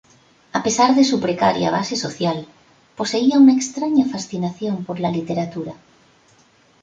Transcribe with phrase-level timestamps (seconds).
[0.51, 2.47] A pesar de su precaria base social,
[2.97, 5.73] poseía una extraña fascinación por la literatura.